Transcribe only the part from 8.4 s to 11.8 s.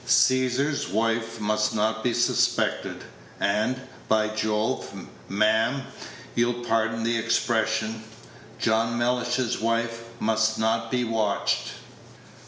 John Mellish's wife must not be watched."